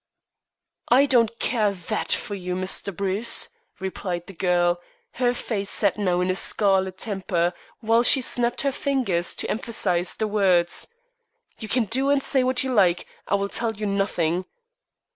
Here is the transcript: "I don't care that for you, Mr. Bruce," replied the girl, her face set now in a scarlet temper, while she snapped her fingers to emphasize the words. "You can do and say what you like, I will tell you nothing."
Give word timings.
"I 0.89 1.05
don't 1.05 1.37
care 1.37 1.71
that 1.73 2.11
for 2.11 2.33
you, 2.33 2.55
Mr. 2.55 2.91
Bruce," 2.91 3.49
replied 3.79 4.25
the 4.25 4.33
girl, 4.33 4.81
her 5.21 5.31
face 5.31 5.69
set 5.69 5.99
now 5.99 6.21
in 6.21 6.31
a 6.31 6.35
scarlet 6.35 6.97
temper, 6.97 7.53
while 7.81 8.01
she 8.01 8.19
snapped 8.19 8.61
her 8.61 8.71
fingers 8.71 9.35
to 9.35 9.47
emphasize 9.47 10.15
the 10.15 10.25
words. 10.25 10.87
"You 11.59 11.67
can 11.69 11.85
do 11.85 12.09
and 12.09 12.23
say 12.23 12.43
what 12.43 12.63
you 12.63 12.73
like, 12.73 13.05
I 13.27 13.35
will 13.35 13.49
tell 13.49 13.75
you 13.75 13.85
nothing." 13.85 14.45